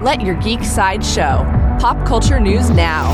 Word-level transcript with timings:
Let 0.00 0.22
your 0.22 0.34
geek 0.36 0.64
side 0.64 1.04
show. 1.04 1.44
Pop 1.78 2.06
culture 2.06 2.40
news 2.40 2.70
now. 2.70 3.12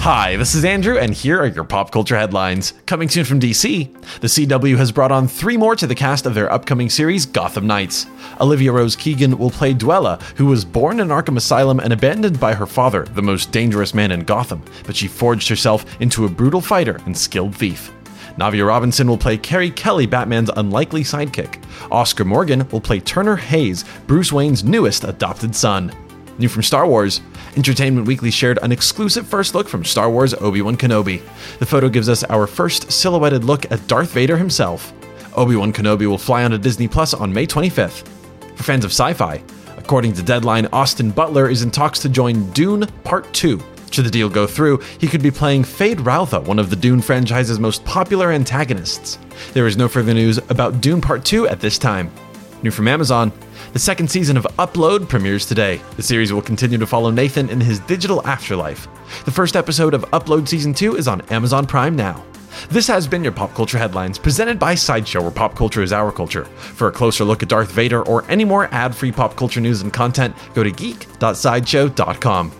Hi, 0.00 0.34
this 0.34 0.56
is 0.56 0.64
Andrew, 0.64 0.98
and 0.98 1.14
here 1.14 1.38
are 1.38 1.46
your 1.46 1.62
pop 1.62 1.92
culture 1.92 2.16
headlines. 2.16 2.74
Coming 2.86 3.08
soon 3.08 3.24
from 3.24 3.38
DC, 3.38 3.88
the 4.20 4.26
CW 4.26 4.76
has 4.78 4.90
brought 4.90 5.12
on 5.12 5.28
three 5.28 5.56
more 5.56 5.76
to 5.76 5.86
the 5.86 5.94
cast 5.94 6.26
of 6.26 6.34
their 6.34 6.50
upcoming 6.50 6.90
series, 6.90 7.24
Gotham 7.24 7.68
Knights. 7.68 8.06
Olivia 8.40 8.72
Rose 8.72 8.96
Keegan 8.96 9.38
will 9.38 9.50
play 9.50 9.72
Duela, 9.74 10.20
who 10.36 10.46
was 10.46 10.64
born 10.64 10.98
in 10.98 11.06
Arkham 11.08 11.36
Asylum 11.36 11.78
and 11.78 11.92
abandoned 11.92 12.40
by 12.40 12.54
her 12.54 12.66
father, 12.66 13.04
the 13.04 13.22
most 13.22 13.52
dangerous 13.52 13.94
man 13.94 14.10
in 14.10 14.24
Gotham, 14.24 14.64
but 14.86 14.96
she 14.96 15.06
forged 15.06 15.48
herself 15.48 15.84
into 16.00 16.24
a 16.24 16.28
brutal 16.28 16.60
fighter 16.60 16.98
and 17.06 17.16
skilled 17.16 17.54
thief. 17.54 17.92
Navia 18.36 18.66
Robinson 18.66 19.08
will 19.08 19.18
play 19.18 19.36
Carrie 19.36 19.70
Kelly, 19.70 20.06
Batman's 20.06 20.50
unlikely 20.56 21.02
sidekick. 21.02 21.62
Oscar 21.90 22.24
Morgan 22.24 22.68
will 22.70 22.80
play 22.80 23.00
Turner 23.00 23.36
Hayes, 23.36 23.84
Bruce 24.06 24.32
Wayne's 24.32 24.64
newest 24.64 25.04
adopted 25.04 25.54
son. 25.54 25.92
New 26.38 26.48
from 26.48 26.62
Star 26.62 26.86
Wars, 26.86 27.20
Entertainment 27.56 28.06
Weekly 28.06 28.30
shared 28.30 28.58
an 28.62 28.72
exclusive 28.72 29.26
first 29.26 29.54
look 29.54 29.68
from 29.68 29.84
Star 29.84 30.10
Wars 30.10 30.34
Obi 30.34 30.62
Wan 30.62 30.76
Kenobi. 30.76 31.20
The 31.58 31.66
photo 31.66 31.88
gives 31.88 32.08
us 32.08 32.24
our 32.24 32.46
first 32.46 32.90
silhouetted 32.90 33.44
look 33.44 33.70
at 33.70 33.86
Darth 33.86 34.12
Vader 34.12 34.36
himself. 34.36 34.92
Obi 35.36 35.56
Wan 35.56 35.72
Kenobi 35.72 36.06
will 36.06 36.18
fly 36.18 36.44
onto 36.44 36.58
Disney 36.58 36.88
Plus 36.88 37.12
on 37.12 37.32
May 37.32 37.46
25th. 37.46 38.06
For 38.56 38.62
fans 38.62 38.84
of 38.84 38.92
sci 38.92 39.12
fi, 39.14 39.42
according 39.76 40.12
to 40.14 40.22
Deadline, 40.22 40.66
Austin 40.72 41.10
Butler 41.10 41.48
is 41.48 41.62
in 41.62 41.70
talks 41.70 41.98
to 42.00 42.08
join 42.08 42.48
Dune 42.52 42.86
Part 43.04 43.32
2. 43.34 43.60
Should 43.90 44.06
the 44.06 44.10
deal 44.10 44.28
go 44.28 44.46
through, 44.46 44.78
he 44.98 45.08
could 45.08 45.22
be 45.22 45.30
playing 45.30 45.64
Feyd-Rautha, 45.64 46.44
one 46.44 46.58
of 46.58 46.70
the 46.70 46.76
Dune 46.76 47.02
franchise's 47.02 47.58
most 47.58 47.84
popular 47.84 48.30
antagonists. 48.30 49.18
There 49.52 49.66
is 49.66 49.76
no 49.76 49.88
further 49.88 50.14
news 50.14 50.38
about 50.48 50.80
Dune 50.80 51.00
Part 51.00 51.24
2 51.24 51.48
at 51.48 51.60
this 51.60 51.78
time. 51.78 52.10
New 52.62 52.70
from 52.70 52.88
Amazon, 52.88 53.32
the 53.72 53.78
second 53.78 54.10
season 54.10 54.36
of 54.36 54.46
Upload 54.58 55.08
premieres 55.08 55.46
today. 55.46 55.80
The 55.96 56.02
series 56.02 56.32
will 56.32 56.42
continue 56.42 56.78
to 56.78 56.86
follow 56.86 57.10
Nathan 57.10 57.48
in 57.48 57.60
his 57.60 57.80
digital 57.80 58.26
afterlife. 58.26 58.86
The 59.24 59.30
first 59.30 59.56
episode 59.56 59.94
of 59.94 60.02
Upload 60.10 60.46
Season 60.46 60.74
2 60.74 60.96
is 60.96 61.08
on 61.08 61.22
Amazon 61.32 61.66
Prime 61.66 61.96
now. 61.96 62.24
This 62.68 62.86
has 62.88 63.06
been 63.06 63.22
your 63.22 63.32
Pop 63.32 63.54
Culture 63.54 63.78
Headlines, 63.78 64.18
presented 64.18 64.58
by 64.58 64.74
Sideshow, 64.74 65.22
where 65.22 65.30
pop 65.30 65.54
culture 65.54 65.82
is 65.82 65.92
our 65.92 66.12
culture. 66.12 66.44
For 66.44 66.88
a 66.88 66.92
closer 66.92 67.24
look 67.24 67.42
at 67.42 67.48
Darth 67.48 67.70
Vader 67.70 68.02
or 68.02 68.24
any 68.28 68.44
more 68.44 68.68
ad 68.72 68.94
free 68.94 69.12
pop 69.12 69.36
culture 69.36 69.60
news 69.60 69.82
and 69.82 69.92
content, 69.92 70.36
go 70.54 70.62
to 70.62 70.70
geek.sideshow.com. 70.70 72.59